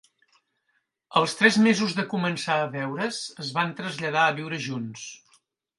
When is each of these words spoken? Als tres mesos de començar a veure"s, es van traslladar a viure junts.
Als 1.21 1.35
tres 1.41 1.59
mesos 1.67 1.93
de 1.99 2.07
començar 2.15 2.57
a 2.63 2.67
veure"s, 2.75 3.23
es 3.45 3.55
van 3.61 3.79
traslladar 3.83 4.27
a 4.31 4.37
viure 4.41 4.65
junts. 4.71 5.11